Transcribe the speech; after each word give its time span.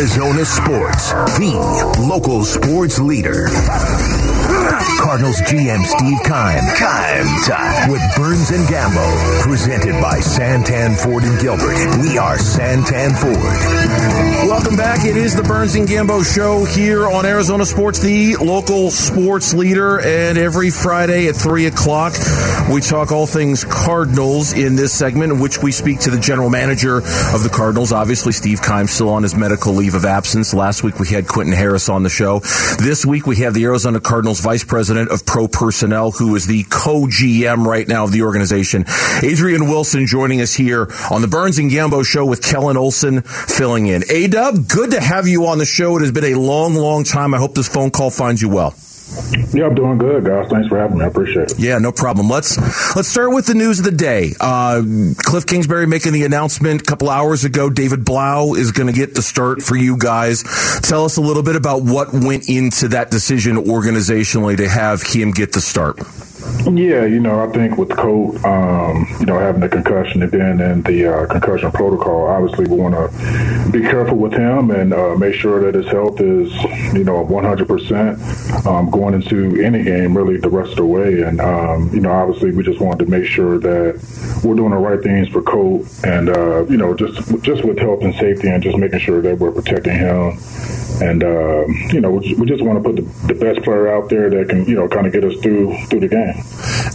Arizona 0.00 0.46
Sports, 0.46 1.12
the 1.38 1.98
local 2.08 2.42
sports 2.42 2.98
leader. 2.98 3.48
Cardinals 4.78 5.40
GM 5.42 5.84
Steve 5.84 6.18
Keim. 6.22 6.62
Keim 6.76 7.26
time. 7.44 7.90
With 7.90 8.02
Burns 8.16 8.50
and 8.50 8.66
Gambo. 8.68 9.42
Presented 9.42 10.00
by 10.00 10.18
Santan 10.20 10.96
Ford 10.96 11.24
and 11.24 11.40
Gilbert. 11.40 11.74
We 12.00 12.18
are 12.18 12.36
Santan 12.36 13.18
Ford. 13.18 14.48
Welcome 14.48 14.76
back. 14.76 15.04
It 15.04 15.16
is 15.16 15.34
the 15.34 15.42
Burns 15.42 15.74
and 15.74 15.88
Gambo 15.88 16.22
show 16.24 16.64
here 16.64 17.08
on 17.08 17.26
Arizona 17.26 17.66
Sports, 17.66 17.98
the 17.98 18.36
local 18.36 18.90
sports 18.90 19.52
leader. 19.54 20.00
And 20.00 20.38
every 20.38 20.70
Friday 20.70 21.28
at 21.28 21.36
3 21.36 21.66
o'clock, 21.66 22.14
we 22.72 22.80
talk 22.80 23.10
all 23.10 23.26
things 23.26 23.64
Cardinals 23.64 24.52
in 24.52 24.76
this 24.76 24.92
segment, 24.92 25.32
in 25.32 25.40
which 25.40 25.62
we 25.62 25.72
speak 25.72 26.00
to 26.00 26.10
the 26.10 26.20
general 26.20 26.50
manager 26.50 26.98
of 26.98 27.42
the 27.42 27.50
Cardinals. 27.52 27.92
Obviously, 27.92 28.32
Steve 28.32 28.62
Keim 28.62 28.86
still 28.86 29.08
on 29.08 29.24
his 29.24 29.34
medical 29.34 29.74
leave 29.74 29.94
of 29.94 30.04
absence. 30.04 30.54
Last 30.54 30.84
week, 30.84 31.00
we 31.00 31.08
had 31.08 31.26
Quentin 31.26 31.54
Harris 31.54 31.88
on 31.88 32.02
the 32.02 32.08
show. 32.08 32.40
This 32.78 33.04
week, 33.04 33.26
we 33.26 33.36
have 33.36 33.54
the 33.54 33.64
Arizona 33.64 34.00
Cardinals 34.00 34.40
vice 34.40 34.59
president 34.64 35.10
of 35.10 35.26
pro 35.26 35.48
personnel, 35.48 36.10
who 36.10 36.34
is 36.36 36.46
the 36.46 36.64
co 36.64 37.06
GM 37.06 37.66
right 37.66 37.86
now 37.86 38.04
of 38.04 38.12
the 38.12 38.22
organization. 38.22 38.84
Adrian 39.22 39.68
Wilson 39.68 40.06
joining 40.06 40.40
us 40.40 40.52
here 40.54 40.88
on 41.10 41.22
the 41.22 41.28
Burns 41.28 41.58
and 41.58 41.70
Gambo 41.70 42.04
show 42.04 42.24
with 42.24 42.42
Kellan 42.42 42.76
Olson 42.76 43.22
filling 43.22 43.86
in. 43.86 44.04
A 44.10 44.26
Dub, 44.28 44.68
good 44.68 44.92
to 44.92 45.00
have 45.00 45.26
you 45.28 45.46
on 45.46 45.58
the 45.58 45.66
show. 45.66 45.96
It 45.96 46.00
has 46.00 46.12
been 46.12 46.24
a 46.24 46.34
long, 46.34 46.74
long 46.74 47.04
time. 47.04 47.34
I 47.34 47.38
hope 47.38 47.54
this 47.54 47.68
phone 47.68 47.90
call 47.90 48.10
finds 48.10 48.42
you 48.42 48.48
well. 48.48 48.74
Yeah, 49.52 49.66
I'm 49.66 49.74
doing 49.74 49.98
good, 49.98 50.24
guys. 50.24 50.48
Thanks 50.48 50.68
for 50.68 50.78
having 50.78 50.98
me. 50.98 51.04
I 51.04 51.08
appreciate 51.08 51.50
it. 51.50 51.58
Yeah, 51.58 51.78
no 51.78 51.92
problem. 51.92 52.28
Let's 52.28 52.56
let's 52.94 53.08
start 53.08 53.32
with 53.32 53.46
the 53.46 53.54
news 53.54 53.78
of 53.80 53.84
the 53.84 53.90
day. 53.90 54.34
Uh, 54.40 54.82
Cliff 55.18 55.46
Kingsbury 55.46 55.86
making 55.86 56.12
the 56.12 56.24
announcement 56.24 56.82
a 56.82 56.84
couple 56.84 57.10
hours 57.10 57.44
ago. 57.44 57.70
David 57.70 58.04
Blough 58.04 58.54
is 58.54 58.72
going 58.72 58.86
to 58.86 58.92
get 58.92 59.14
the 59.14 59.22
start 59.22 59.62
for 59.62 59.76
you 59.76 59.96
guys. 59.96 60.44
Tell 60.82 61.04
us 61.04 61.16
a 61.16 61.20
little 61.20 61.42
bit 61.42 61.56
about 61.56 61.82
what 61.82 62.12
went 62.12 62.48
into 62.48 62.88
that 62.88 63.10
decision 63.10 63.56
organizationally 63.56 64.56
to 64.58 64.68
have 64.68 65.02
him 65.02 65.32
get 65.32 65.52
the 65.52 65.60
start. 65.60 65.98
Yeah, 66.66 67.04
you 67.04 67.20
know, 67.20 67.42
I 67.42 67.50
think 67.52 67.78
with 67.78 67.90
Colt, 67.90 68.44
um, 68.44 69.06
you 69.18 69.26
know, 69.26 69.38
having 69.38 69.60
the 69.60 69.68
concussion 69.68 70.22
and 70.22 70.30
being 70.30 70.60
in 70.60 70.82
the 70.82 71.06
uh, 71.06 71.26
concussion 71.26 71.72
protocol, 71.72 72.26
obviously 72.26 72.66
we 72.66 72.76
want 72.76 72.94
to 72.94 73.72
be 73.72 73.80
careful 73.80 74.18
with 74.18 74.32
him 74.32 74.70
and 74.70 74.92
uh, 74.92 75.16
make 75.16 75.34
sure 75.34 75.60
that 75.64 75.74
his 75.74 75.90
health 75.90 76.20
is, 76.20 76.52
you 76.92 77.04
know, 77.04 77.24
100% 77.24 78.66
um, 78.66 78.90
going 78.90 79.14
into 79.14 79.60
any 79.62 79.82
game 79.82 80.16
really 80.16 80.36
the 80.36 80.50
rest 80.50 80.72
of 80.72 80.76
the 80.76 80.86
way. 80.86 81.22
And, 81.22 81.40
um, 81.40 81.90
you 81.94 82.00
know, 82.00 82.12
obviously 82.12 82.52
we 82.52 82.62
just 82.62 82.80
wanted 82.80 83.04
to 83.06 83.10
make 83.10 83.24
sure 83.24 83.58
that 83.58 84.42
we're 84.44 84.54
doing 84.54 84.70
the 84.70 84.76
right 84.76 85.02
things 85.02 85.28
for 85.28 85.42
Colt 85.42 85.86
and, 86.04 86.28
uh, 86.28 86.66
you 86.66 86.76
know, 86.76 86.94
just 86.94 87.16
just 87.42 87.64
with 87.64 87.78
health 87.78 88.02
and 88.02 88.14
safety 88.16 88.48
and 88.48 88.62
just 88.62 88.76
making 88.76 89.00
sure 89.00 89.22
that 89.22 89.38
we're 89.38 89.52
protecting 89.52 89.96
him 89.96 90.38
and 91.00 91.22
uh, 91.24 91.66
you 91.92 92.00
know 92.00 92.10
we 92.10 92.46
just 92.46 92.62
want 92.62 92.82
to 92.82 92.88
put 92.88 92.96
the, 92.96 93.32
the, 93.32 93.34
best 93.34 93.62
player 93.64 93.88
out 93.88 94.08
there 94.10 94.28
that 94.28 94.48
can 94.48 94.64
you 94.66 94.74
know 94.74 94.88
kind 94.88 95.06
of 95.06 95.12
get 95.12 95.24
us 95.24 95.34
through 95.40 95.76
through 95.86 96.00
the 96.00 96.08
game. 96.08 96.34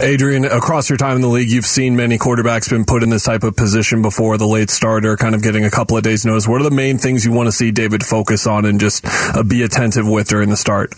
Adrian, 0.00 0.44
across 0.44 0.88
your 0.88 0.96
time 0.96 1.16
in 1.16 1.22
the 1.22 1.28
league, 1.28 1.50
you've 1.50 1.66
seen 1.66 1.96
many 1.96 2.18
quarterbacks 2.18 2.68
been 2.68 2.84
put 2.84 3.02
in 3.02 3.10
this 3.10 3.24
type 3.24 3.44
of 3.44 3.56
position 3.56 4.02
before, 4.02 4.36
the 4.36 4.46
late 4.46 4.70
starter, 4.70 5.16
kind 5.16 5.34
of 5.34 5.42
getting 5.42 5.64
a 5.64 5.70
couple 5.70 5.96
of 5.96 6.02
days 6.02 6.24
notice. 6.24 6.46
What 6.46 6.60
are 6.60 6.64
the 6.64 6.70
main 6.70 6.98
things 6.98 7.24
you 7.24 7.32
want 7.32 7.46
to 7.46 7.52
see 7.52 7.70
David 7.70 8.04
focus 8.04 8.46
on 8.46 8.64
and 8.64 8.78
just 8.78 9.04
uh, 9.06 9.42
be 9.42 9.62
attentive 9.62 10.06
with 10.06 10.28
during 10.28 10.50
the 10.50 10.56
start? 10.56 10.94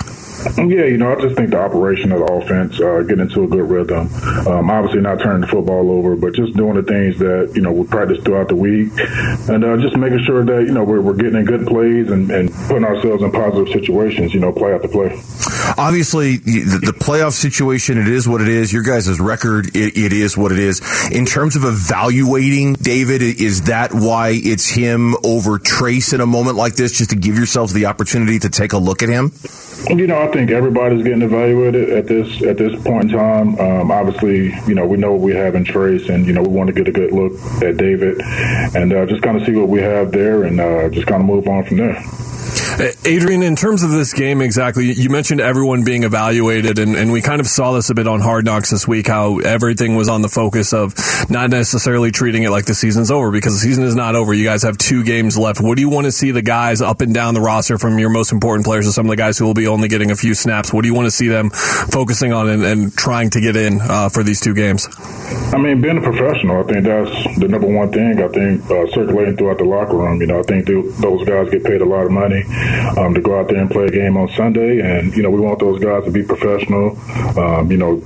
Yeah, 0.56 0.84
you 0.84 0.98
know, 0.98 1.12
I 1.12 1.20
just 1.20 1.36
think 1.36 1.50
the 1.50 1.60
operation 1.60 2.12
of 2.12 2.20
the 2.20 2.32
offense, 2.32 2.80
uh, 2.80 3.02
getting 3.02 3.26
into 3.26 3.42
a 3.42 3.48
good 3.48 3.68
rhythm. 3.68 4.08
Um, 4.46 4.70
obviously, 4.70 5.00
not 5.00 5.20
turning 5.20 5.42
the 5.42 5.48
football 5.48 5.90
over, 5.90 6.14
but 6.14 6.34
just 6.34 6.54
doing 6.54 6.76
the 6.76 6.82
things 6.82 7.18
that 7.18 7.52
you 7.54 7.62
know 7.62 7.72
we 7.72 7.86
practice 7.86 8.22
throughout 8.22 8.48
the 8.48 8.54
week, 8.54 8.92
and 9.48 9.64
uh, 9.64 9.76
just 9.78 9.96
making 9.96 10.24
sure 10.24 10.44
that 10.44 10.62
you 10.62 10.72
know 10.72 10.84
we're, 10.84 11.00
we're 11.00 11.14
getting 11.14 11.40
in 11.40 11.44
good 11.44 11.66
plays 11.66 12.10
and, 12.10 12.30
and 12.30 12.52
putting 12.68 12.84
ourselves 12.84 13.22
in 13.22 13.32
positive 13.32 13.68
situations. 13.72 14.32
You 14.32 14.40
know, 14.40 14.52
play 14.52 14.72
after 14.72 14.88
play. 14.88 15.20
Obviously, 15.78 16.38
the, 16.38 16.80
the 16.86 16.92
playoff 16.92 17.32
situation, 17.32 17.98
it 17.98 18.08
is 18.08 18.28
what 18.28 18.40
it 18.40 18.48
is. 18.48 18.72
Your 18.72 18.82
guys' 18.82 19.20
record, 19.20 19.76
it, 19.76 19.96
it 19.96 20.12
is 20.12 20.36
what 20.36 20.50
it 20.50 20.58
is. 20.58 20.82
In 21.12 21.24
terms 21.24 21.54
of 21.54 21.62
evaluating 21.64 22.72
David, 22.74 23.22
is 23.22 23.62
that 23.62 23.94
why 23.94 24.32
it's 24.34 24.68
him 24.68 25.14
over 25.24 25.58
Trace 25.58 26.12
in 26.12 26.20
a 26.20 26.26
moment 26.26 26.56
like 26.56 26.74
this, 26.74 26.98
just 26.98 27.10
to 27.10 27.16
give 27.16 27.36
yourselves 27.36 27.72
the 27.72 27.86
opportunity 27.86 28.40
to 28.40 28.50
take 28.50 28.72
a 28.72 28.78
look 28.78 29.04
at 29.04 29.08
him? 29.08 29.30
You 29.88 30.08
know, 30.08 30.20
I 30.20 30.26
think 30.32 30.50
everybody's 30.50 31.04
getting 31.04 31.22
evaluated 31.22 31.90
at 31.90 32.08
this 32.08 32.42
at 32.42 32.56
this 32.58 32.74
point 32.82 33.12
in 33.12 33.16
time. 33.16 33.60
Um, 33.60 33.92
obviously, 33.92 34.52
you 34.66 34.74
know, 34.74 34.84
we 34.84 34.96
know 34.96 35.12
what 35.12 35.20
we 35.20 35.34
have 35.36 35.54
in 35.54 35.64
Trace, 35.64 36.08
and 36.08 36.26
you 36.26 36.32
know, 36.32 36.42
we 36.42 36.48
want 36.48 36.66
to 36.66 36.72
get 36.72 36.88
a 36.88 36.92
good 36.92 37.12
look 37.12 37.32
at 37.62 37.76
David, 37.76 38.20
and 38.74 38.92
uh, 38.92 39.06
just 39.06 39.22
kind 39.22 39.36
of 39.36 39.46
see 39.46 39.54
what 39.54 39.68
we 39.68 39.80
have 39.80 40.10
there, 40.10 40.42
and 40.42 40.60
uh, 40.60 40.88
just 40.88 41.06
kind 41.06 41.22
of 41.22 41.28
move 41.28 41.46
on 41.46 41.64
from 41.64 41.76
there. 41.76 42.02
Adrian, 43.04 43.42
in 43.42 43.56
terms 43.56 43.82
of 43.82 43.90
this 43.90 44.12
game 44.12 44.40
exactly, 44.40 44.92
you 44.92 45.10
mentioned 45.10 45.40
everyone 45.40 45.82
being 45.82 46.04
evaluated, 46.04 46.78
and, 46.78 46.94
and 46.94 47.10
we 47.10 47.20
kind 47.20 47.40
of 47.40 47.48
saw 47.48 47.72
this 47.72 47.90
a 47.90 47.94
bit 47.94 48.06
on 48.06 48.20
Hard 48.20 48.44
Knocks 48.44 48.70
this 48.70 48.86
week, 48.86 49.08
how 49.08 49.38
everything 49.40 49.96
was 49.96 50.08
on 50.08 50.22
the 50.22 50.28
focus 50.28 50.72
of 50.72 50.94
not 51.28 51.50
necessarily 51.50 52.12
treating 52.12 52.44
it 52.44 52.50
like 52.50 52.66
the 52.66 52.74
season's 52.74 53.10
over 53.10 53.32
because 53.32 53.54
the 53.54 53.58
season 53.58 53.82
is 53.82 53.96
not 53.96 54.14
over. 54.14 54.32
You 54.32 54.44
guys 54.44 54.62
have 54.62 54.78
two 54.78 55.02
games 55.02 55.36
left. 55.36 55.60
What 55.60 55.74
do 55.74 55.82
you 55.82 55.88
want 55.88 56.04
to 56.04 56.12
see 56.12 56.30
the 56.30 56.42
guys 56.42 56.80
up 56.80 57.00
and 57.00 57.12
down 57.12 57.34
the 57.34 57.40
roster 57.40 57.78
from 57.78 57.98
your 57.98 58.10
most 58.10 58.30
important 58.30 58.64
players 58.64 58.86
to 58.86 58.92
some 58.92 59.06
of 59.06 59.10
the 59.10 59.16
guys 59.16 59.38
who 59.38 59.44
will 59.44 59.54
be 59.54 59.66
only 59.66 59.88
getting 59.88 60.12
a 60.12 60.16
few 60.16 60.34
snaps? 60.34 60.72
What 60.72 60.82
do 60.82 60.88
you 60.88 60.94
want 60.94 61.06
to 61.06 61.10
see 61.10 61.26
them 61.26 61.50
focusing 61.50 62.32
on 62.32 62.48
and, 62.48 62.64
and 62.64 62.96
trying 62.96 63.30
to 63.30 63.40
get 63.40 63.56
in 63.56 63.80
uh, 63.80 64.08
for 64.08 64.22
these 64.22 64.40
two 64.40 64.54
games? 64.54 64.86
I 65.52 65.58
mean, 65.58 65.80
being 65.80 65.98
a 65.98 66.02
professional, 66.02 66.62
I 66.62 66.72
think 66.72 66.84
that's 66.84 67.38
the 67.38 67.48
number 67.48 67.66
one 67.66 67.90
thing. 67.90 68.22
I 68.22 68.28
think 68.28 68.64
uh, 68.70 68.86
circulating 68.92 69.36
throughout 69.36 69.58
the 69.58 69.64
locker 69.64 69.96
room. 69.96 70.20
You 70.20 70.28
know, 70.28 70.38
I 70.38 70.42
think 70.42 70.66
those 70.66 71.26
guys 71.26 71.50
get 71.50 71.64
paid 71.64 71.80
a 71.80 71.86
lot 71.86 72.06
of 72.06 72.12
money 72.12 72.44
um, 72.96 73.14
to 73.14 73.20
go 73.20 73.38
out 73.38 73.48
there 73.48 73.58
and 73.58 73.70
play 73.70 73.86
a 73.86 73.90
game 73.90 74.16
on 74.16 74.28
Sunday. 74.30 74.80
And, 74.80 75.14
you 75.14 75.22
know, 75.22 75.30
we 75.30 75.40
want 75.40 75.58
those 75.58 75.82
guys 75.82 76.04
to 76.04 76.10
be 76.10 76.22
professional, 76.22 76.98
um, 77.38 77.70
you 77.70 77.76
know, 77.76 78.00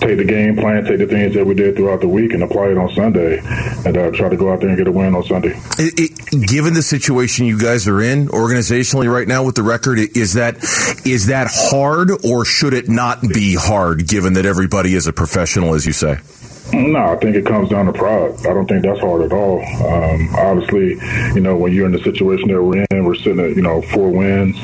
take 0.00 0.18
the 0.18 0.24
game 0.26 0.56
plan, 0.56 0.84
take 0.84 0.98
the 0.98 1.06
things 1.06 1.34
that 1.34 1.46
we 1.46 1.54
did 1.54 1.76
throughout 1.76 2.00
the 2.00 2.08
week 2.08 2.32
and 2.32 2.42
apply 2.42 2.68
it 2.68 2.78
on 2.78 2.92
Sunday 2.94 3.38
and 3.38 3.96
uh, 3.96 4.10
try 4.10 4.28
to 4.28 4.36
go 4.36 4.52
out 4.52 4.60
there 4.60 4.68
and 4.68 4.78
get 4.78 4.86
a 4.86 4.92
win 4.92 5.14
on 5.14 5.24
Sunday. 5.24 5.54
It, 5.78 5.98
it, 6.32 6.46
given 6.48 6.74
the 6.74 6.82
situation 6.82 7.46
you 7.46 7.58
guys 7.58 7.88
are 7.88 8.00
in 8.00 8.28
organizationally 8.28 9.12
right 9.12 9.26
now 9.26 9.44
with 9.44 9.54
the 9.54 9.62
record, 9.62 9.98
is 9.98 10.34
that 10.34 10.56
is 11.06 11.26
that 11.26 11.48
hard 11.50 12.10
or 12.24 12.44
should 12.44 12.74
it 12.74 12.88
not 12.88 13.20
be 13.22 13.54
hard 13.54 14.06
given 14.06 14.34
that 14.34 14.46
everybody 14.46 14.94
is 14.94 15.06
a 15.06 15.12
professional, 15.12 15.74
as 15.74 15.86
you 15.86 15.92
say? 15.92 16.18
No, 16.72 17.12
I 17.12 17.16
think 17.16 17.36
it 17.36 17.46
comes 17.46 17.68
down 17.68 17.86
to 17.86 17.92
pride. 17.92 18.34
I 18.46 18.54
don't 18.54 18.66
think 18.66 18.82
that's 18.82 19.00
hard 19.00 19.22
at 19.22 19.32
all. 19.32 19.60
Um, 19.60 20.34
obviously, 20.34 20.96
you 21.34 21.40
know, 21.40 21.56
when 21.56 21.72
you're 21.72 21.86
in 21.86 21.92
the 21.92 22.02
situation 22.02 22.48
that 22.48 22.62
we're 22.62 22.84
in, 22.90 23.04
we're 23.04 23.14
sitting 23.14 23.38
at, 23.38 23.54
you 23.54 23.62
know, 23.62 23.82
four 23.82 24.10
wins 24.10 24.56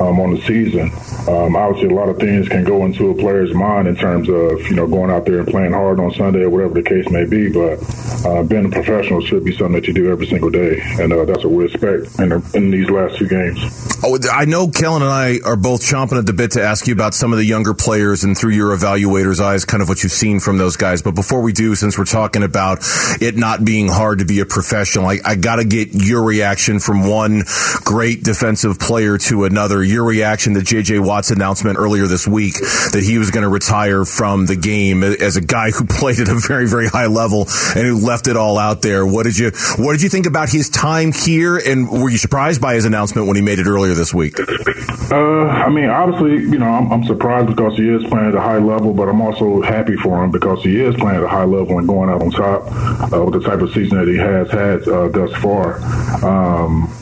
um, 0.00 0.20
on 0.20 0.34
the 0.34 0.40
season. 0.42 0.92
Um, 1.28 1.56
obviously, 1.56 1.88
a 1.88 1.94
lot 1.94 2.08
of 2.08 2.18
things 2.18 2.48
can 2.48 2.62
go 2.62 2.84
into 2.84 3.10
a 3.10 3.14
player's 3.14 3.52
mind 3.54 3.88
in 3.88 3.96
terms 3.96 4.28
of, 4.28 4.60
you 4.68 4.76
know, 4.76 4.86
going 4.86 5.10
out 5.10 5.24
there 5.24 5.40
and 5.40 5.48
playing 5.48 5.72
hard 5.72 5.98
on 5.98 6.12
Sunday 6.12 6.42
or 6.42 6.50
whatever 6.50 6.74
the 6.74 6.82
case 6.82 7.08
may 7.10 7.24
be. 7.24 7.50
But 7.50 7.82
uh, 8.24 8.42
being 8.44 8.66
a 8.66 8.70
professional 8.70 9.20
should 9.22 9.44
be 9.44 9.56
something 9.56 9.72
that 9.72 9.88
you 9.88 9.94
do 9.94 10.10
every 10.10 10.26
single 10.26 10.50
day. 10.50 10.80
And 11.00 11.12
uh, 11.12 11.24
that's 11.24 11.42
what 11.42 11.52
we 11.52 11.64
expect 11.64 12.20
in, 12.20 12.28
the, 12.28 12.50
in 12.54 12.70
these 12.70 12.88
last 12.90 13.16
two 13.16 13.26
games. 13.26 13.58
Oh, 14.04 14.18
I 14.30 14.44
know 14.44 14.68
Kellan 14.68 15.02
and 15.02 15.10
I 15.10 15.40
are 15.44 15.56
both 15.56 15.80
chomping 15.80 16.18
at 16.18 16.26
the 16.26 16.32
bit 16.32 16.52
to 16.52 16.62
ask 16.62 16.86
you 16.86 16.92
about 16.92 17.14
some 17.14 17.32
of 17.32 17.38
the 17.38 17.44
younger 17.44 17.74
players 17.74 18.24
and 18.24 18.36
through 18.36 18.52
your 18.52 18.76
evaluator's 18.76 19.40
eyes, 19.40 19.64
kind 19.64 19.82
of 19.82 19.88
what 19.88 20.02
you've 20.02 20.12
seen 20.12 20.38
from 20.38 20.58
those 20.58 20.76
guys. 20.76 21.02
But 21.02 21.14
before 21.14 21.40
we 21.40 21.45
do, 21.52 21.74
since 21.74 21.98
we're 21.98 22.04
talking 22.04 22.42
about 22.42 22.78
it 23.20 23.36
not 23.36 23.64
being 23.64 23.88
hard 23.88 24.20
to 24.20 24.24
be 24.24 24.40
a 24.40 24.46
professional, 24.46 25.06
I, 25.06 25.18
I 25.24 25.36
got 25.36 25.56
to 25.56 25.64
get 25.64 25.90
your 25.92 26.24
reaction 26.24 26.80
from 26.80 27.08
one 27.08 27.42
great 27.84 28.22
defensive 28.22 28.78
player 28.78 29.18
to 29.18 29.44
another. 29.44 29.82
Your 29.82 30.04
reaction 30.04 30.54
to 30.54 30.62
J.J. 30.62 30.98
Watt's 31.00 31.30
announcement 31.30 31.78
earlier 31.78 32.06
this 32.06 32.26
week 32.26 32.54
that 32.54 33.02
he 33.04 33.18
was 33.18 33.30
going 33.30 33.42
to 33.42 33.48
retire 33.48 34.04
from 34.04 34.46
the 34.46 34.56
game 34.56 35.02
as 35.02 35.36
a 35.36 35.40
guy 35.40 35.70
who 35.70 35.84
played 35.88 36.20
at 36.20 36.28
a 36.28 36.40
very, 36.46 36.66
very 36.66 36.88
high 36.88 37.06
level 37.06 37.46
and 37.74 37.86
who 37.86 38.06
left 38.06 38.26
it 38.28 38.36
all 38.36 38.58
out 38.58 38.82
there. 38.82 39.06
What 39.06 39.24
did 39.24 39.38
you 39.38 39.52
What 39.76 39.92
did 39.92 40.02
you 40.02 40.08
think 40.08 40.26
about 40.26 40.48
his 40.48 40.68
time 40.70 41.12
here? 41.12 41.56
And 41.56 41.90
were 41.90 42.10
you 42.10 42.18
surprised 42.18 42.60
by 42.60 42.74
his 42.74 42.84
announcement 42.84 43.26
when 43.26 43.36
he 43.36 43.42
made 43.42 43.58
it 43.58 43.66
earlier 43.66 43.94
this 43.94 44.12
week? 44.12 44.38
Uh, 44.38 45.46
I 45.46 45.68
mean, 45.68 45.88
obviously, 45.88 46.32
you 46.32 46.58
know, 46.58 46.66
I'm, 46.66 46.90
I'm 46.92 47.04
surprised 47.04 47.48
because 47.48 47.76
he 47.76 47.88
is 47.88 48.02
playing 48.04 48.28
at 48.28 48.34
a 48.34 48.40
high 48.40 48.58
level, 48.58 48.92
but 48.92 49.08
I'm 49.08 49.20
also 49.20 49.62
happy 49.62 49.96
for 49.96 50.22
him 50.22 50.30
because 50.30 50.62
he 50.62 50.80
is 50.80 50.94
playing 50.96 51.18
at 51.18 51.22
a 51.22 51.28
high 51.28 51.35
level 51.44 51.78
and 51.78 51.86
going 51.86 52.10
out 52.10 52.22
on 52.22 52.30
top 52.30 53.12
uh, 53.12 53.24
with 53.24 53.34
the 53.34 53.48
type 53.48 53.60
of 53.60 53.72
season 53.72 53.98
that 53.98 54.08
he 54.08 54.16
has 54.16 54.50
had 54.50 54.86
uh, 54.88 55.08
thus 55.08 55.32
far. 55.42 55.78
Um, 56.24 56.92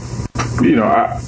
you 0.62 0.76
know, 0.76 0.84
I, 0.84 1.20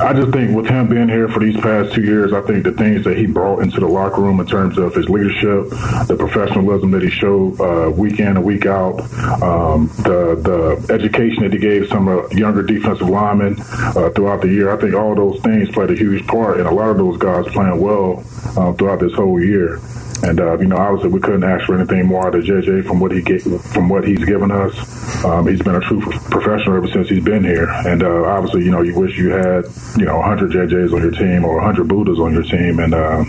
I 0.00 0.12
just 0.12 0.32
think 0.32 0.54
with 0.54 0.66
him 0.66 0.88
being 0.88 1.08
here 1.08 1.28
for 1.28 1.40
these 1.40 1.58
past 1.60 1.94
two 1.94 2.02
years, 2.02 2.32
I 2.32 2.40
think 2.42 2.64
the 2.64 2.72
things 2.72 3.04
that 3.04 3.16
he 3.16 3.26
brought 3.26 3.60
into 3.60 3.80
the 3.80 3.86
locker 3.86 4.20
room 4.20 4.40
in 4.40 4.46
terms 4.46 4.78
of 4.78 4.94
his 4.94 5.08
leadership, 5.08 5.70
the 6.06 6.16
professionalism 6.18 6.90
that 6.92 7.02
he 7.02 7.10
showed 7.10 7.60
uh, 7.60 7.90
week 7.90 8.18
in 8.18 8.28
and 8.28 8.44
week 8.44 8.66
out, 8.66 9.00
um, 9.42 9.88
the 9.98 10.40
the 10.42 10.92
education 10.92 11.42
that 11.42 11.52
he 11.52 11.58
gave 11.58 11.88
some 11.88 12.08
uh, 12.08 12.26
younger 12.28 12.62
defensive 12.62 13.08
linemen 13.08 13.56
uh, 13.60 14.10
throughout 14.10 14.42
the 14.42 14.48
year, 14.48 14.72
I 14.72 14.80
think 14.80 14.94
all 14.94 15.14
those 15.14 15.40
things 15.42 15.70
played 15.70 15.90
a 15.90 15.96
huge 15.96 16.26
part 16.26 16.60
in 16.60 16.66
a 16.66 16.72
lot 16.72 16.90
of 16.90 16.98
those 16.98 17.16
guys 17.18 17.46
playing 17.52 17.80
well 17.80 18.24
uh, 18.56 18.72
throughout 18.74 19.00
this 19.00 19.14
whole 19.14 19.40
year. 19.42 19.80
And 20.22 20.38
uh, 20.40 20.58
you 20.58 20.66
know, 20.66 20.76
obviously, 20.76 21.10
we 21.10 21.20
couldn't 21.20 21.44
ask 21.44 21.66
for 21.66 21.74
anything 21.74 22.06
more 22.06 22.26
out 22.26 22.34
of 22.34 22.44
JJ 22.44 22.86
from 22.86 23.00
what 23.00 23.10
he 23.10 23.22
get, 23.22 23.42
from 23.42 23.88
what 23.88 24.06
he's 24.06 24.24
given 24.24 24.50
us. 24.50 25.24
Um, 25.24 25.48
he's 25.48 25.60
been 25.60 25.74
a 25.74 25.80
true 25.80 26.00
professional 26.00 26.76
ever 26.76 26.88
since 26.88 27.08
he's 27.08 27.24
been 27.24 27.42
here. 27.42 27.68
And 27.68 28.02
uh, 28.02 28.24
obviously, 28.24 28.64
you 28.64 28.70
know, 28.70 28.82
you 28.82 28.94
wish 28.94 29.18
you 29.18 29.30
had 29.30 29.64
you 29.96 30.04
know 30.04 30.18
100 30.18 30.52
JJs 30.52 30.92
on 30.92 31.02
your 31.02 31.10
team 31.10 31.44
or 31.44 31.56
100 31.56 31.88
Buddas 31.88 32.20
on 32.20 32.32
your 32.34 32.44
team. 32.44 32.78
And 32.78 32.94
uh, 32.94 33.24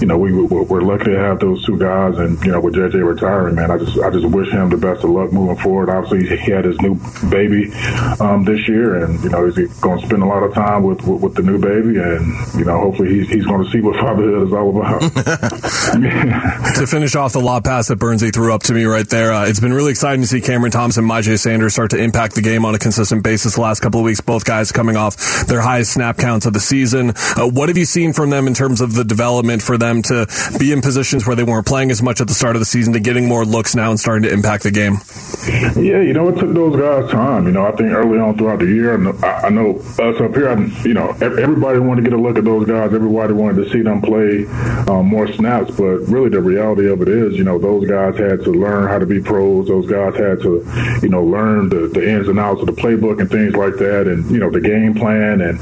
you 0.00 0.06
know, 0.06 0.16
we 0.16 0.32
we're 0.32 0.80
lucky 0.80 1.10
to 1.12 1.18
have 1.18 1.38
those 1.40 1.64
two 1.66 1.78
guys. 1.78 2.16
And 2.18 2.42
you 2.44 2.52
know, 2.52 2.60
with 2.60 2.74
JJ 2.74 3.06
retiring, 3.06 3.54
man, 3.54 3.70
I 3.70 3.78
just 3.78 3.98
I 3.98 4.10
just 4.10 4.26
wish 4.26 4.48
him 4.50 4.70
the 4.70 4.78
best 4.78 5.04
of 5.04 5.10
luck 5.10 5.32
moving 5.32 5.56
forward. 5.62 5.90
Obviously, 5.90 6.38
he 6.38 6.50
had 6.50 6.64
his 6.64 6.80
new 6.80 6.94
baby 7.28 7.72
um, 8.20 8.44
this 8.44 8.66
year, 8.68 9.04
and 9.04 9.22
you 9.22 9.28
know, 9.28 9.50
he's 9.50 9.80
going 9.80 10.00
to 10.00 10.06
spend 10.06 10.22
a 10.22 10.26
lot 10.26 10.42
of 10.42 10.54
time 10.54 10.82
with, 10.82 11.06
with, 11.06 11.22
with 11.22 11.34
the 11.34 11.42
new 11.42 11.58
baby, 11.58 11.98
and 11.98 12.24
you 12.58 12.64
know, 12.64 12.80
hopefully 12.80 13.20
he's 13.20 13.28
he's 13.28 13.44
going 13.44 13.62
to 13.62 13.70
see 13.70 13.80
what 13.80 13.96
fatherhood 13.96 14.48
is 14.48 14.52
all 14.54 14.70
about. 14.70 15.02
to 16.76 16.86
finish 16.86 17.16
off 17.16 17.32
the 17.32 17.40
lob 17.40 17.64
pass 17.64 17.88
that 17.88 17.98
Burnsy 17.98 18.32
threw 18.32 18.54
up 18.54 18.62
to 18.64 18.74
me 18.74 18.84
right 18.84 19.08
there, 19.08 19.32
uh, 19.32 19.48
it's 19.48 19.58
been 19.58 19.72
really 19.72 19.90
exciting 19.90 20.20
to 20.20 20.26
see 20.28 20.40
Cameron 20.40 20.70
Thompson, 20.70 21.04
Myjai 21.04 21.36
Sanders 21.36 21.72
start 21.72 21.90
to 21.90 21.98
impact 21.98 22.36
the 22.36 22.42
game 22.42 22.64
on 22.64 22.76
a 22.76 22.78
consistent 22.78 23.24
basis 23.24 23.56
the 23.56 23.60
last 23.60 23.80
couple 23.80 23.98
of 23.98 24.04
weeks. 24.04 24.20
Both 24.20 24.44
guys 24.44 24.70
coming 24.70 24.96
off 24.96 25.46
their 25.46 25.60
highest 25.60 25.94
snap 25.94 26.18
counts 26.18 26.46
of 26.46 26.52
the 26.52 26.60
season. 26.60 27.10
Uh, 27.16 27.48
what 27.48 27.68
have 27.68 27.76
you 27.76 27.84
seen 27.84 28.12
from 28.12 28.30
them 28.30 28.46
in 28.46 28.54
terms 28.54 28.80
of 28.80 28.94
the 28.94 29.02
development 29.02 29.62
for 29.62 29.76
them 29.76 30.00
to 30.02 30.26
be 30.60 30.70
in 30.70 30.80
positions 30.80 31.26
where 31.26 31.34
they 31.34 31.42
weren't 31.42 31.66
playing 31.66 31.90
as 31.90 32.02
much 32.02 32.20
at 32.20 32.28
the 32.28 32.34
start 32.34 32.54
of 32.54 32.60
the 32.60 32.66
season 32.66 32.92
to 32.92 33.00
getting 33.00 33.26
more 33.26 33.44
looks 33.44 33.74
now 33.74 33.90
and 33.90 33.98
starting 33.98 34.22
to 34.22 34.32
impact 34.32 34.62
the 34.62 34.70
game? 34.70 34.98
Yeah, 35.82 36.00
you 36.00 36.12
know, 36.12 36.28
it 36.28 36.38
took 36.38 36.52
those 36.52 36.78
guys 36.78 37.10
time. 37.10 37.46
You 37.46 37.52
know, 37.52 37.66
I 37.66 37.72
think 37.72 37.90
early 37.90 38.18
on 38.18 38.36
throughout 38.36 38.60
the 38.60 38.66
year, 38.66 38.94
I, 39.24 39.46
I 39.46 39.48
know 39.48 39.76
us 39.76 40.20
up 40.20 40.34
here, 40.34 40.48
I, 40.48 40.54
you 40.84 40.94
know, 40.94 41.08
everybody 41.20 41.80
wanted 41.80 42.04
to 42.04 42.10
get 42.10 42.18
a 42.18 42.22
look 42.22 42.38
at 42.38 42.44
those 42.44 42.66
guys. 42.66 42.94
Everybody 42.94 43.32
wanted 43.32 43.64
to 43.64 43.70
see 43.70 43.82
them 43.82 44.00
play 44.00 44.46
um, 44.86 45.06
more 45.06 45.26
snaps. 45.32 45.72
But 45.72 46.06
really, 46.06 46.28
the 46.28 46.40
reality 46.40 46.88
of 46.88 47.02
it 47.02 47.08
is, 47.08 47.34
you 47.36 47.42
know, 47.42 47.58
those 47.58 47.88
guys 47.88 48.16
had 48.16 48.44
to 48.44 48.52
learn 48.52 48.88
how 48.88 48.98
to 48.98 49.06
be 49.06 49.20
pros. 49.20 49.66
Those 49.66 49.88
guys 49.90 50.14
had 50.14 50.40
to, 50.42 50.62
you 51.02 51.08
know, 51.08 51.24
learn 51.24 51.68
the, 51.68 51.88
the 51.88 52.08
ins 52.08 52.28
and 52.28 52.38
outs 52.38 52.60
of 52.60 52.66
the 52.66 52.72
playbook 52.72 53.20
and 53.20 53.28
things 53.30 53.56
like 53.56 53.76
that, 53.78 54.06
and 54.06 54.30
you 54.30 54.38
know, 54.38 54.50
the 54.50 54.60
game 54.60 54.94
plan. 54.94 55.40
And 55.40 55.58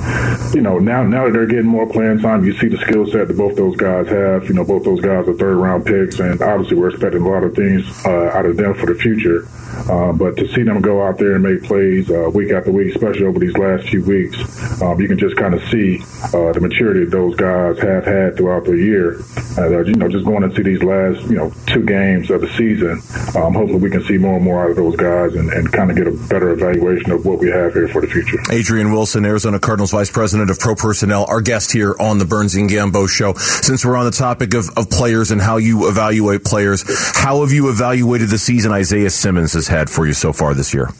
you 0.55 0.61
know, 0.61 0.79
now 0.79 1.05
now 1.05 1.25
that 1.25 1.33
they're 1.33 1.47
getting 1.47 1.67
more 1.67 1.87
playing 1.87 2.19
time, 2.19 2.45
you 2.45 2.53
see 2.59 2.69
the 2.69 2.79
skill 2.79 3.07
set 3.07 3.29
that 3.29 3.37
both 3.37 3.57
those 3.57 3.77
guys 3.77 4.09
have. 4.09 4.45
You 4.49 4.55
know, 4.55 4.65
both 4.65 4.85
those 4.85 5.01
guys 5.01 5.27
are 5.29 5.35
third 5.35 5.57
round 5.57 5.87
picks, 5.87 6.19
and 6.21 6.43
obviously 6.43 6.77
we're 6.77 6.91
expecting 6.91 7.23
a 7.23 7.29
lot 7.29 7.45
of 7.45 7.55
things 7.55 7.87
uh, 8.05 8.31
out 8.35 8.45
of 8.45 8.57
them 8.57 8.75
for 8.75 8.87
the 8.87 8.95
future. 9.01 9.47
Uh, 9.91 10.13
but 10.13 10.37
to 10.37 10.47
see 10.55 10.63
them 10.63 10.81
go 10.81 11.03
out 11.03 11.19
there 11.19 11.35
and 11.35 11.43
make 11.43 11.65
plays 11.65 12.09
uh, 12.11 12.31
week 12.33 12.53
after 12.53 12.71
week, 12.71 12.95
especially 12.95 13.27
over 13.27 13.41
these 13.41 13.57
last 13.57 13.89
few 13.89 14.05
weeks, 14.05 14.39
um, 14.81 15.01
you 15.01 15.09
can 15.09 15.19
just 15.19 15.37
kind 15.37 15.53
of 15.53 15.61
see 15.69 15.99
uh, 16.33 16.53
the 16.53 16.61
maturity 16.61 17.05
those 17.05 17.35
guys 17.35 17.77
have 17.81 18.05
had 18.05 18.37
throughout 18.37 18.65
the 18.65 18.77
year. 18.77 19.21
And, 19.59 19.75
uh, 19.75 19.81
you 19.83 19.95
know, 19.95 20.09
just 20.09 20.25
going 20.25 20.45
into 20.45 20.63
these 20.63 20.81
last, 20.85 21.21
you 21.29 21.37
know, 21.37 21.53
two 21.67 21.85
games 21.85 22.31
of 22.31 22.41
the 22.41 22.49
season, 22.55 23.03
um, 23.35 23.53
hopefully 23.53 23.81
we 23.81 23.91
can 23.91 24.05
see 24.05 24.17
more 24.17 24.37
and 24.37 24.45
more 24.45 24.63
out 24.63 24.71
of 24.71 24.77
those 24.77 24.95
guys 24.95 25.35
and, 25.35 25.51
and 25.53 25.73
kind 25.73 25.91
of 25.91 25.97
get 25.97 26.07
a 26.07 26.13
better 26.29 26.51
evaluation 26.51 27.11
of 27.11 27.27
what 27.27 27.41
we 27.41 27.49
have 27.49 27.73
here 27.75 27.89
for 27.89 28.01
the 28.01 28.07
future. 28.07 28.39
Adrian 28.53 28.93
Wilson, 28.93 29.25
Arizona 29.25 29.59
Cardinals 29.59 29.91
Vice 29.91 30.11
President 30.11 30.51
of 30.51 30.61
Pro 30.61 30.77
Personnel, 30.77 31.27
our 31.29 31.41
guest 31.41 31.73
here 31.73 31.97
on 31.99 32.19
the 32.19 32.25
Burns 32.25 32.55
and 32.55 32.71
Gambo 32.71 33.09
Show. 33.09 33.35
Since 33.35 33.85
we're 33.85 33.97
on 33.97 34.05
the 34.05 34.13
topic 34.13 34.55
of, 34.55 34.71
of 34.77 34.89
players 34.89 35.33
and 35.33 35.41
how 35.41 35.57
you 35.57 35.89
evaluate 35.89 36.45
players, 36.45 36.85
how 37.17 37.41
have 37.41 37.51
you 37.51 37.71
evaluated 37.71 38.29
the 38.29 38.39
season 38.39 38.71
Isaiah 38.71 39.11
Simmons 39.11 39.55
has 39.55 39.67
had 39.67 39.80
for 39.89 40.07
you 40.07 40.13
so 40.13 40.33
far 40.33 40.55
this 40.55 40.75
year? 40.75 40.91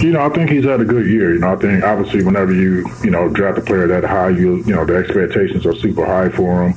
You 0.00 0.12
know, 0.12 0.24
I 0.24 0.28
think 0.28 0.50
he's 0.50 0.64
had 0.64 0.80
a 0.80 0.84
good 0.84 1.06
year. 1.06 1.34
You 1.34 1.40
know, 1.40 1.52
I 1.52 1.56
think 1.56 1.82
obviously 1.82 2.22
whenever 2.22 2.52
you 2.52 2.88
you 3.02 3.10
know 3.10 3.28
draft 3.28 3.58
a 3.58 3.62
player 3.62 3.86
that 3.88 4.04
high, 4.04 4.30
you 4.30 4.58
you 4.64 4.74
know 4.74 4.84
the 4.84 4.96
expectations 4.96 5.66
are 5.66 5.74
super 5.74 6.06
high 6.06 6.28
for 6.28 6.68
him, 6.68 6.74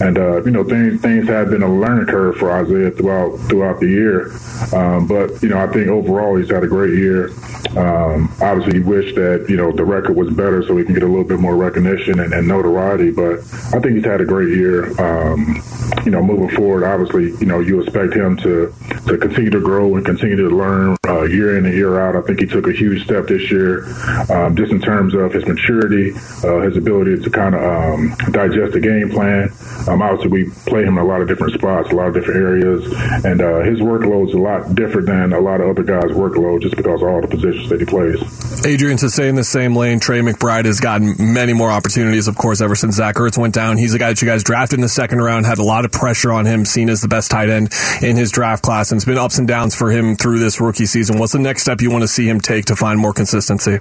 and 0.00 0.18
uh, 0.18 0.42
you 0.44 0.50
know 0.50 0.64
things 0.64 1.00
things 1.00 1.28
have 1.28 1.50
been 1.50 1.62
a 1.62 1.74
learning 1.74 2.06
curve 2.06 2.36
for 2.36 2.50
Isaiah 2.52 2.90
throughout 2.90 3.36
throughout 3.48 3.80
the 3.80 3.88
year. 3.88 4.32
Um, 4.72 5.06
but 5.06 5.42
you 5.42 5.48
know, 5.48 5.58
I 5.58 5.66
think 5.72 5.88
overall 5.88 6.36
he's 6.36 6.50
had 6.50 6.64
a 6.64 6.68
great 6.68 6.94
year. 6.98 7.30
Um, 7.76 8.32
obviously, 8.40 8.78
he 8.78 8.80
wished 8.80 9.14
that 9.16 9.46
you 9.48 9.56
know 9.56 9.72
the 9.72 9.84
record 9.84 10.16
was 10.16 10.30
better 10.30 10.62
so 10.62 10.76
he 10.76 10.84
can 10.84 10.94
get 10.94 11.02
a 11.02 11.06
little 11.06 11.24
bit 11.24 11.40
more 11.40 11.56
recognition 11.56 12.20
and, 12.20 12.32
and 12.32 12.46
notoriety. 12.46 13.10
But 13.10 13.38
I 13.74 13.80
think 13.80 13.96
he's 13.96 14.04
had 14.04 14.20
a 14.20 14.26
great 14.26 14.56
year. 14.56 14.88
Um, 15.00 15.62
you 16.04 16.10
know, 16.10 16.22
moving 16.22 16.54
forward, 16.56 16.84
obviously, 16.84 17.30
you 17.38 17.46
know, 17.46 17.60
you 17.60 17.80
expect 17.80 18.14
him 18.14 18.36
to 18.38 18.72
to 19.06 19.18
continue 19.18 19.50
to 19.50 19.60
grow 19.60 19.94
and 19.96 20.04
continue 20.04 20.36
to 20.36 20.54
learn 20.54 20.96
uh, 21.06 21.22
year 21.22 21.58
in 21.58 21.66
and 21.66 21.74
year 21.74 22.00
out. 22.00 22.16
I 22.16 22.22
think 22.22 22.40
he 22.40 22.46
took 22.46 22.66
a 22.66 22.72
huge 22.72 23.04
step 23.04 23.26
this 23.26 23.50
year, 23.50 23.84
um, 24.30 24.56
just 24.56 24.72
in 24.72 24.80
terms 24.80 25.14
of 25.14 25.32
his 25.32 25.46
maturity, 25.46 26.12
uh, 26.44 26.60
his 26.60 26.76
ability 26.76 27.22
to 27.22 27.30
kind 27.30 27.54
of 27.54 27.62
um, 27.62 28.14
digest 28.32 28.72
the 28.72 28.80
game 28.80 29.10
plan. 29.10 29.52
Um, 29.88 30.02
obviously, 30.02 30.30
we 30.30 30.50
play 30.66 30.82
him 30.84 30.98
in 30.98 31.04
a 31.04 31.06
lot 31.06 31.20
of 31.20 31.28
different 31.28 31.54
spots, 31.54 31.90
a 31.90 31.94
lot 31.94 32.08
of 32.08 32.14
different 32.14 32.40
areas, 32.40 32.84
and 33.24 33.40
uh, 33.40 33.60
his 33.60 33.80
workload 33.80 34.28
is 34.28 34.34
a 34.34 34.38
lot 34.38 34.74
different 34.74 35.06
than 35.06 35.32
a 35.32 35.40
lot 35.40 35.60
of 35.60 35.68
other 35.68 35.82
guys' 35.82 36.10
workload 36.12 36.62
just 36.62 36.76
because 36.76 37.02
of 37.02 37.08
all 37.08 37.20
the 37.20 37.28
positions 37.28 37.68
that 37.68 37.80
he 37.80 37.86
plays. 37.86 38.20
Adrian, 38.64 38.96
to 38.98 39.10
stay 39.10 39.28
in 39.28 39.34
the 39.34 39.44
same 39.44 39.74
lane, 39.76 40.00
Trey 40.00 40.20
McBride 40.20 40.64
has 40.64 40.80
gotten 40.80 41.14
many 41.18 41.52
more 41.52 41.70
opportunities, 41.70 42.28
of 42.28 42.36
course, 42.36 42.60
ever 42.60 42.74
since 42.74 42.96
Zach 42.96 43.16
Ertz 43.16 43.36
went 43.36 43.54
down. 43.54 43.76
He's 43.76 43.94
a 43.94 43.98
guy 43.98 44.08
that 44.08 44.22
you 44.22 44.28
guys 44.28 44.42
drafted 44.42 44.78
in 44.78 44.82
the 44.82 44.88
second 44.88 45.20
round, 45.20 45.46
had 45.46 45.58
a 45.58 45.64
lot 45.64 45.84
of 45.84 45.91
pressure 45.92 46.32
on 46.32 46.46
him, 46.46 46.64
seen 46.64 46.88
as 46.88 47.00
the 47.00 47.08
best 47.08 47.30
tight 47.30 47.50
end 47.50 47.72
in 48.02 48.16
his 48.16 48.30
draft 48.30 48.62
class, 48.62 48.90
and 48.90 48.98
it's 48.98 49.04
been 49.04 49.18
ups 49.18 49.38
and 49.38 49.46
downs 49.46 49.74
for 49.74 49.90
him 49.90 50.16
through 50.16 50.38
this 50.38 50.60
rookie 50.60 50.86
season. 50.86 51.18
What's 51.18 51.32
the 51.32 51.38
next 51.38 51.62
step 51.62 51.80
you 51.80 51.90
want 51.90 52.02
to 52.02 52.08
see 52.08 52.28
him 52.28 52.40
take 52.40 52.66
to 52.66 52.76
find 52.76 52.98
more 52.98 53.12
consistency? 53.12 53.78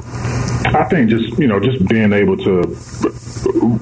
I 0.66 0.86
think 0.90 1.10
just 1.10 1.38
you 1.38 1.48
know 1.48 1.60
just 1.60 1.88
being 1.88 2.14
able 2.14 2.38
to 2.38 2.78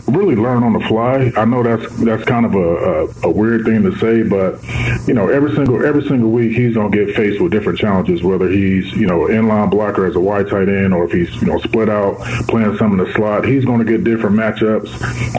really 0.08 0.36
learn 0.36 0.64
on 0.64 0.74
the 0.74 0.80
fly. 0.82 1.32
I 1.36 1.46
know 1.46 1.64
that's 1.64 1.94
that's 2.02 2.24
kind 2.24 2.46
of 2.46 2.56
a, 2.56 2.60
a, 2.60 3.30
a, 3.30 3.32
weird 3.32 3.66
thing 3.66 3.84
to 3.84 3.96
say, 3.98 4.24
but 4.24 4.62
you 5.08 5.14
know, 5.14 5.30
every 5.30 5.56
single 5.56 5.86
every 5.86 6.04
single 6.08 6.32
week 6.32 6.56
he's 6.56 6.76
gonna 6.76 6.90
get 6.90 7.16
faced 7.16 7.42
with 7.42 7.52
different 7.52 7.80
challenges. 7.80 8.24
Whether 8.24 8.50
he's 8.50 8.92
you 8.94 9.08
know 9.08 9.22
inline 9.22 9.72
blocker 9.72 10.06
as 10.06 10.16
a 10.16 10.20
wide 10.20 10.50
tight 10.50 10.70
end, 10.70 10.94
or 10.94 11.06
if 11.06 11.12
he's 11.12 11.34
you 11.42 11.48
know 11.48 11.60
split 11.60 11.90
out 11.90 12.20
playing 12.48 12.78
some 12.78 12.92
in 12.92 13.06
the 13.06 13.12
slot, 13.14 13.46
he's 13.46 13.66
gonna 13.66 13.86
get 13.86 14.04
different 14.04 14.36
matchups. 14.36 14.90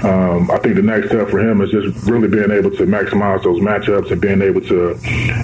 Um, 0.04 0.50
I 0.50 0.58
think 0.58 0.76
the 0.76 0.82
next 0.82 1.08
step 1.08 1.28
for 1.28 1.38
him 1.38 1.60
is 1.60 1.70
just 1.70 2.08
really 2.08 2.28
being 2.28 2.50
able 2.50 2.70
to 2.70 2.79
maximize 2.86 3.42
those 3.42 3.60
matchups 3.60 4.10
and 4.10 4.20
being 4.20 4.42
able 4.42 4.60
to, 4.62 4.98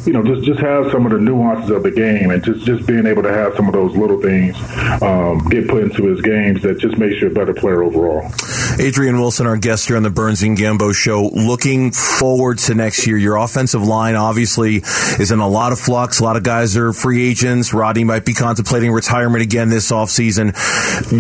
you 0.05 0.13
know, 0.13 0.23
just 0.23 0.47
just 0.47 0.61
have 0.61 0.91
some 0.91 1.07
of 1.07 1.13
the 1.13 1.19
nuances 1.19 1.71
of 1.71 1.83
the 1.83 1.91
game 1.91 2.31
and 2.31 2.45
just 2.45 2.65
just 2.65 2.87
being 2.87 3.07
able 3.07 3.23
to 3.23 3.33
have 3.33 3.55
some 3.57 3.67
of 3.67 3.73
those 3.73 3.97
little 3.97 4.21
things 4.21 4.57
um, 5.03 5.39
get 5.49 5.69
put 5.69 5.83
into 5.83 6.07
his 6.07 6.21
games 6.21 6.63
that 6.63 6.79
just 6.79 6.99
makes 6.99 7.21
you 7.21 7.29
a 7.29 7.31
better 7.31 7.55
player 7.55 7.83
overall. 7.83 8.31
Adrian 8.79 9.19
Wilson, 9.19 9.47
our 9.47 9.57
guest 9.57 9.89
here 9.89 9.97
on 9.97 10.03
the 10.03 10.11
Burns 10.11 10.43
and 10.43 10.57
Gambo 10.57 10.95
show, 10.95 11.31
looking 11.33 11.93
forward 11.93 12.59
to 12.59 12.75
next 12.75 13.07
year. 13.07 13.17
Your 13.17 13.37
offensive 13.37 13.83
line 13.83 14.17
obviously 14.17 14.83
is 15.19 15.31
in 15.31 15.39
a 15.39 15.49
lot 15.49 15.73
of 15.73 15.81
flux. 15.81 16.21
A 16.21 16.25
lot 16.25 16.37
of 16.37 16.43
guys 16.43 16.77
are 16.77 16.93
free 16.93 17.27
agents. 17.27 17.73
Rodney 17.73 18.05
might 18.05 18.27
be 18.27 18.35
contemplating 18.35 18.93
retirement 18.93 19.43
again 19.43 19.71
this 19.71 19.91
offseason. 19.91 20.55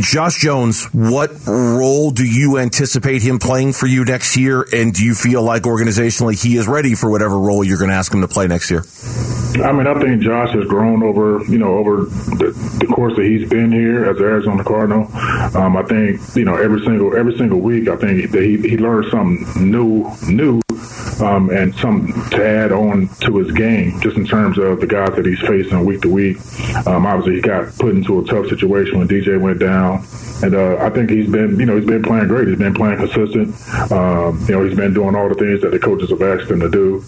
Josh 0.02 0.38
Jones, 0.38 0.84
what 0.92 1.30
role 1.46 2.10
do 2.10 2.26
you 2.26 2.58
anticipate 2.58 3.22
him 3.22 3.38
playing 3.38 3.72
for 3.72 3.86
you 3.86 4.04
next 4.04 4.36
year? 4.36 4.66
And 4.72 4.92
do 4.92 5.02
you 5.02 5.14
feel 5.14 5.42
like 5.42 5.62
organizationally 5.62 6.40
he 6.40 6.58
is 6.58 6.68
ready 6.68 6.94
for 6.94 7.10
whatever 7.10 7.38
role 7.38 7.64
you're 7.64 7.78
going 7.78 7.90
to 7.90 7.96
ask 7.96 8.12
him 8.12 8.20
to 8.20 8.28
play 8.28 8.46
next 8.46 8.70
year? 8.70 8.84
I 9.62 9.72
mean, 9.72 9.86
I 9.86 9.98
think 9.98 10.20
Josh 10.20 10.52
has 10.52 10.66
grown 10.66 11.02
over, 11.02 11.42
you 11.48 11.56
know, 11.56 11.78
over 11.78 12.04
the, 12.04 12.52
the 12.80 12.86
course 12.86 13.16
that 13.16 13.24
he's 13.24 13.48
been 13.48 13.72
here 13.72 14.04
as 14.04 14.18
an 14.18 14.24
Arizona 14.24 14.62
Cardinal. 14.62 15.08
Um, 15.56 15.76
I 15.76 15.82
think, 15.82 16.20
you 16.36 16.44
know, 16.44 16.56
every 16.56 16.84
single 16.84 17.16
every 17.16 17.36
single 17.38 17.45
week, 17.54 17.88
I 17.88 17.96
think 17.96 18.30
that 18.30 18.42
he, 18.42 18.56
he 18.56 18.76
learns 18.78 19.10
something 19.10 19.70
new, 19.70 20.10
new 20.28 20.60
um, 21.20 21.50
and 21.50 21.74
some 21.76 22.12
to 22.30 22.44
add 22.44 22.72
on 22.72 23.08
to 23.20 23.38
his 23.38 23.52
game, 23.52 24.00
just 24.00 24.16
in 24.16 24.26
terms 24.26 24.58
of 24.58 24.80
the 24.80 24.86
guys 24.86 25.14
that 25.16 25.24
he's 25.24 25.40
facing 25.40 25.84
week 25.84 26.02
to 26.02 26.10
week. 26.12 26.36
Um, 26.86 27.06
obviously, 27.06 27.36
he 27.36 27.40
got 27.40 27.74
put 27.76 27.94
into 27.94 28.20
a 28.20 28.24
tough 28.24 28.48
situation 28.48 28.98
when 28.98 29.08
DJ 29.08 29.40
went 29.40 29.60
down, 29.60 30.04
and 30.42 30.54
uh, 30.54 30.76
I 30.76 30.90
think 30.90 31.10
he's 31.10 31.30
been, 31.30 31.58
you 31.58 31.66
know, 31.66 31.76
he's 31.76 31.86
been 31.86 32.02
playing 32.02 32.28
great. 32.28 32.48
He's 32.48 32.58
been 32.58 32.74
playing 32.74 32.98
consistent. 32.98 33.54
Um, 33.92 34.44
you 34.48 34.54
know, 34.54 34.64
he's 34.64 34.76
been 34.76 34.92
doing 34.92 35.14
all 35.14 35.28
the 35.28 35.34
things 35.34 35.62
that 35.62 35.70
the 35.70 35.78
coaches 35.78 36.10
have 36.10 36.22
asked 36.22 36.50
him 36.50 36.60
to 36.60 36.70
do. 36.70 37.04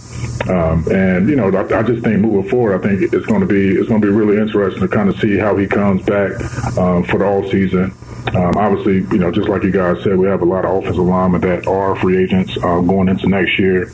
Um, 0.48 0.86
and 0.90 1.28
you 1.28 1.36
know, 1.36 1.48
I, 1.48 1.78
I, 1.78 1.82
just 1.82 2.02
think 2.02 2.20
moving 2.20 2.48
forward, 2.50 2.78
I 2.78 2.88
think 2.88 3.12
it's 3.12 3.26
going 3.26 3.40
to 3.40 3.46
be 3.46 3.72
it's 3.72 3.88
going 3.88 4.00
to 4.00 4.06
be 4.06 4.12
really 4.12 4.40
interesting 4.40 4.80
to 4.80 4.88
kind 4.88 5.08
of 5.08 5.18
see 5.20 5.36
how 5.36 5.56
he 5.56 5.66
comes 5.66 6.02
back 6.04 6.32
um, 6.78 7.04
for 7.04 7.18
the 7.18 7.26
all 7.26 7.48
season. 7.50 7.92
Um, 8.34 8.56
obviously, 8.56 8.96
you 9.10 9.18
know, 9.18 9.30
just 9.30 9.48
like 9.48 9.62
you 9.62 9.70
guys 9.70 10.02
said, 10.04 10.16
we 10.18 10.26
have 10.26 10.42
a 10.42 10.44
lot 10.44 10.64
of 10.64 10.82
offensive 10.82 11.04
linemen 11.04 11.40
that 11.42 11.66
are 11.66 11.96
free 11.96 12.22
agents 12.22 12.56
uh, 12.58 12.80
going 12.80 13.08
into 13.08 13.26
next 13.28 13.58
year, 13.58 13.90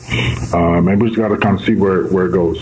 um, 0.53 0.87
and 0.87 1.01
we 1.01 1.07
just 1.07 1.17
got 1.17 1.29
to 1.29 1.37
kind 1.37 1.57
of 1.57 1.65
see 1.65 1.75
where 1.75 2.07
where 2.07 2.25
it 2.25 2.31
goes. 2.31 2.61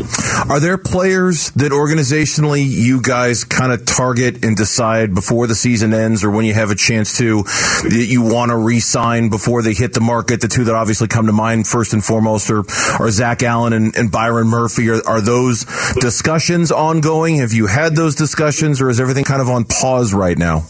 Are 0.49 0.59
there 0.59 0.77
players 0.77 1.49
that 1.51 1.71
organizationally 1.71 2.63
you 2.67 3.01
guys 3.01 3.43
kind 3.43 3.71
of 3.71 3.85
target 3.85 4.45
and 4.45 4.55
decide 4.55 5.15
before 5.15 5.47
the 5.47 5.55
season 5.55 5.93
ends, 5.93 6.23
or 6.23 6.29
when 6.29 6.45
you 6.45 6.53
have 6.53 6.69
a 6.69 6.75
chance 6.75 7.17
to, 7.17 7.43
that 7.43 8.07
you 8.07 8.21
want 8.21 8.51
to 8.51 8.57
re-sign 8.57 9.29
before 9.29 9.63
they 9.63 9.73
hit 9.73 9.93
the 9.93 10.01
market? 10.01 10.41
The 10.41 10.47
two 10.47 10.65
that 10.65 10.75
obviously 10.75 11.07
come 11.07 11.25
to 11.25 11.33
mind 11.33 11.67
first 11.67 11.93
and 11.93 12.03
foremost 12.03 12.51
are, 12.51 12.63
are 12.99 13.09
Zach 13.09 13.41
Allen 13.41 13.73
and, 13.73 13.95
and 13.95 14.11
Byron 14.11 14.47
Murphy. 14.47 14.89
Are, 14.89 15.01
are 15.07 15.21
those 15.21 15.65
discussions 15.99 16.71
ongoing? 16.71 17.37
Have 17.37 17.53
you 17.53 17.65
had 17.65 17.95
those 17.95 18.15
discussions, 18.15 18.79
or 18.79 18.89
is 18.89 18.99
everything 18.99 19.23
kind 19.23 19.41
of 19.41 19.49
on 19.49 19.65
pause 19.65 20.13
right 20.13 20.37
now? 20.37 20.65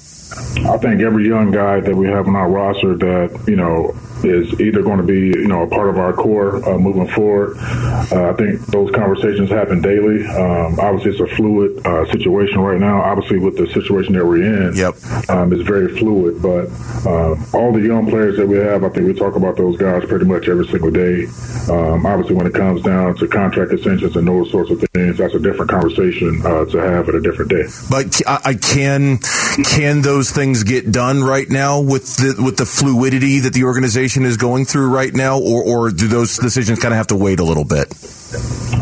I 0.65 0.77
think 0.77 1.01
every 1.01 1.27
young 1.27 1.51
guy 1.51 1.79
that 1.79 1.95
we 1.95 2.07
have 2.07 2.27
on 2.27 2.35
our 2.35 2.49
roster 2.49 2.95
that, 2.95 3.43
you 3.47 3.55
know, 3.55 3.95
is 4.23 4.59
either 4.59 4.81
going 4.81 4.97
to 4.97 5.03
be 5.03 5.39
you 5.39 5.47
know 5.47 5.63
a 5.63 5.67
part 5.67 5.89
of 5.89 5.97
our 5.97 6.13
core 6.13 6.63
uh, 6.67 6.77
moving 6.77 7.07
forward. 7.07 7.57
Uh, 7.57 8.29
I 8.29 8.33
think 8.33 8.65
those 8.67 8.91
conversations 8.91 9.49
happen 9.49 9.81
daily. 9.81 10.25
Um, 10.25 10.79
obviously, 10.79 11.11
it's 11.11 11.19
a 11.19 11.35
fluid 11.35 11.85
uh, 11.85 12.05
situation 12.11 12.59
right 12.59 12.79
now. 12.79 13.01
Obviously, 13.01 13.39
with 13.39 13.57
the 13.57 13.67
situation 13.67 14.13
that 14.13 14.25
we're 14.25 14.43
in, 14.43 14.75
yep. 14.75 14.95
um, 15.29 15.51
it's 15.53 15.63
very 15.63 15.97
fluid. 15.97 16.41
But 16.41 16.69
uh, 17.05 17.35
all 17.53 17.73
the 17.73 17.81
young 17.81 18.09
players 18.09 18.37
that 18.37 18.47
we 18.47 18.57
have, 18.57 18.83
I 18.83 18.89
think 18.89 19.07
we 19.07 19.13
talk 19.13 19.35
about 19.35 19.57
those 19.57 19.77
guys 19.77 20.05
pretty 20.05 20.25
much 20.25 20.47
every 20.47 20.67
single 20.67 20.91
day. 20.91 21.25
Um, 21.69 22.05
obviously, 22.05 22.35
when 22.35 22.47
it 22.47 22.53
comes 22.53 22.81
down 22.81 23.15
to 23.17 23.27
contract 23.27 23.71
extensions 23.71 24.15
and 24.15 24.27
those 24.27 24.51
sorts 24.51 24.71
of 24.71 24.79
things, 24.93 25.17
that's 25.17 25.33
a 25.33 25.39
different 25.39 25.71
conversation 25.71 26.41
uh, 26.45 26.65
to 26.65 26.77
have 26.77 27.09
at 27.09 27.15
a 27.15 27.21
different 27.21 27.51
day. 27.51 27.63
But 27.89 28.21
I 28.27 28.55
can 28.55 29.19
can 29.63 30.01
those 30.01 30.31
things 30.31 30.63
get 30.63 30.91
done 30.91 31.23
right 31.23 31.49
now 31.49 31.79
with 31.81 32.17
the 32.17 32.41
with 32.43 32.57
the 32.57 32.65
fluidity 32.65 33.39
that 33.39 33.53
the 33.53 33.63
organization 33.63 34.12
is 34.21 34.37
going 34.37 34.65
through 34.65 34.89
right 34.89 35.11
now, 35.11 35.39
or 35.39 35.63
or 35.63 35.89
do 35.89 36.07
those 36.07 36.37
decisions 36.37 36.79
kind 36.79 36.93
of 36.93 36.97
have 36.97 37.07
to 37.07 37.15
wait 37.15 37.39
a 37.39 37.43
little 37.43 37.65
bit? 37.65 37.91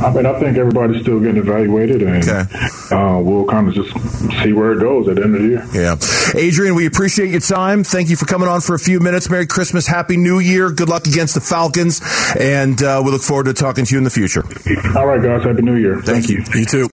I 0.01 0.11
mean, 0.13 0.25
I 0.25 0.39
think 0.39 0.57
everybody's 0.57 1.01
still 1.01 1.19
getting 1.19 1.37
evaluated, 1.37 2.01
and 2.01 2.23
okay. 2.23 2.95
uh, 2.95 3.19
we'll 3.19 3.45
kind 3.45 3.67
of 3.67 3.73
just 3.73 3.91
see 4.41 4.53
where 4.53 4.73
it 4.73 4.79
goes 4.79 5.07
at 5.07 5.15
the 5.15 5.23
end 5.23 5.35
of 5.35 5.41
the 5.41 5.47
year. 5.47 5.67
Yeah, 5.73 5.95
Adrian, 6.35 6.75
we 6.75 6.85
appreciate 6.85 7.29
your 7.29 7.39
time. 7.39 7.83
Thank 7.83 8.09
you 8.09 8.15
for 8.15 8.25
coming 8.25 8.47
on 8.47 8.61
for 8.61 8.75
a 8.75 8.79
few 8.79 8.99
minutes. 8.99 9.29
Merry 9.29 9.47
Christmas, 9.47 9.87
Happy 9.87 10.17
New 10.17 10.39
Year. 10.39 10.71
Good 10.71 10.89
luck 10.89 11.07
against 11.07 11.35
the 11.35 11.41
Falcons, 11.41 12.01
and 12.39 12.81
uh, 12.81 13.01
we 13.03 13.11
look 13.11 13.21
forward 13.21 13.45
to 13.45 13.53
talking 13.53 13.85
to 13.85 13.93
you 13.93 13.97
in 13.97 14.03
the 14.03 14.09
future. 14.09 14.43
All 14.97 15.07
right, 15.07 15.21
guys. 15.21 15.43
Happy 15.43 15.61
New 15.61 15.75
Year. 15.75 16.01
Thank, 16.01 16.25
Thank 16.25 16.29
you. 16.29 16.59
You 16.59 16.65
too. 16.65 16.87